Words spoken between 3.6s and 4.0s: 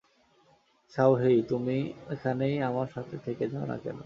না কেন?